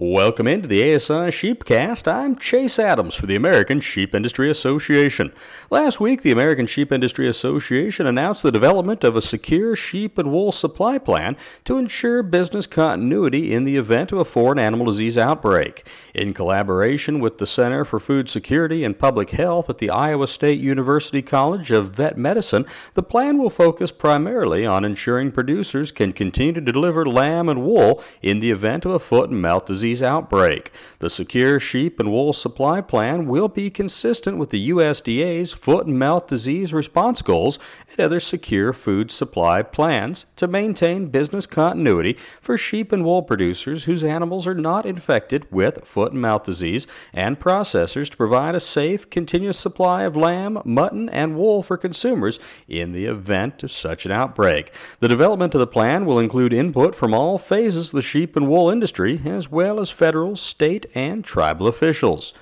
[0.00, 2.06] Welcome into the ASI Sheepcast.
[2.06, 5.32] I'm Chase Adams for the American Sheep Industry Association.
[5.70, 10.30] Last week, the American Sheep Industry Association announced the development of a secure sheep and
[10.30, 15.18] wool supply plan to ensure business continuity in the event of a foreign animal disease
[15.18, 15.84] outbreak.
[16.14, 20.60] In collaboration with the Center for Food Security and Public Health at the Iowa State
[20.60, 26.52] University College of Vet Medicine, the plan will focus primarily on ensuring producers can continue
[26.52, 30.02] to deliver lamb and wool in the event of a foot and mouth disease disease
[30.02, 30.70] outbreak.
[30.98, 35.98] The secure sheep and wool supply plan will be consistent with the USDA's foot and
[35.98, 37.58] mouth disease response goals
[37.90, 43.84] and other secure food supply plans to maintain business continuity for sheep and wool producers
[43.84, 48.60] whose animals are not infected with foot and mouth disease and processors to provide a
[48.60, 54.04] safe, continuous supply of lamb, mutton, and wool for consumers in the event of such
[54.04, 54.70] an outbreak.
[55.00, 58.48] The development of the plan will include input from all phases of the sheep and
[58.48, 62.32] wool industry as well as federal, state, and tribal officials.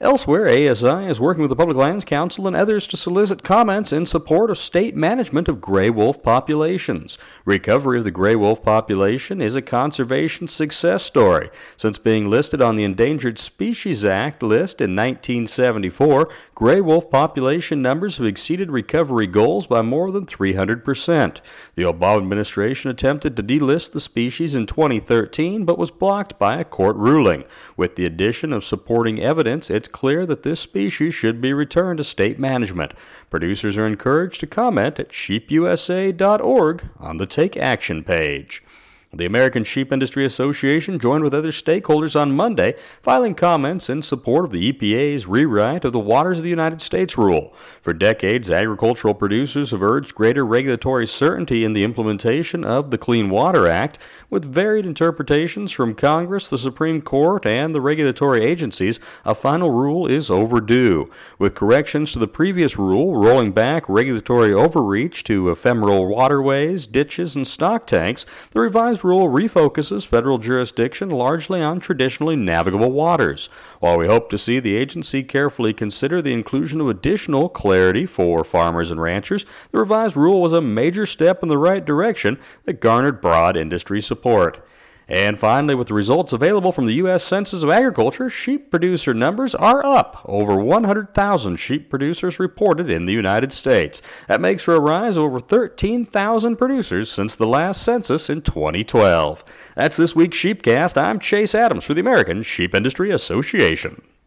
[0.00, 4.06] Elsewhere, ASI is working with the Public Lands Council and others to solicit comments in
[4.06, 7.18] support of state management of gray wolf populations.
[7.44, 11.50] Recovery of the gray wolf population is a conservation success story.
[11.76, 18.18] Since being listed on the Endangered Species Act list in 1974, gray wolf population numbers
[18.18, 21.40] have exceeded recovery goals by more than 300%.
[21.74, 26.64] The Obama administration attempted to delist the species in 2013 but was blocked by a
[26.64, 27.42] court ruling.
[27.76, 31.96] With the addition of supporting evidence, it's it's clear that this species should be returned
[31.96, 32.92] to state management.
[33.30, 38.62] Producers are encouraged to comment at sheepusa.org on the Take Action page.
[39.10, 44.44] The American Sheep Industry Association joined with other stakeholders on Monday, filing comments in support
[44.44, 47.54] of the EPA's rewrite of the Waters of the United States rule.
[47.80, 53.30] For decades, agricultural producers have urged greater regulatory certainty in the implementation of the Clean
[53.30, 59.00] Water Act, with varied interpretations from Congress, the Supreme Court, and the regulatory agencies.
[59.24, 61.10] A final rule is overdue.
[61.38, 67.46] With corrections to the previous rule, rolling back regulatory overreach to ephemeral waterways, ditches, and
[67.46, 73.46] stock tanks, the revised revised rule refocuses federal jurisdiction largely on traditionally navigable waters.
[73.78, 78.42] While we hope to see the agency carefully consider the inclusion of additional clarity for
[78.42, 82.80] farmers and ranchers, the revised rule was a major step in the right direction that
[82.80, 84.66] garnered broad industry support.
[85.08, 87.24] And finally, with the results available from the U.S.
[87.24, 90.22] Census of Agriculture, sheep producer numbers are up.
[90.26, 94.02] Over 100,000 sheep producers reported in the United States.
[94.26, 99.44] That makes for a rise of over 13,000 producers since the last census in 2012.
[99.74, 101.00] That's this week's Sheepcast.
[101.00, 104.02] I'm Chase Adams for the American Sheep Industry Association.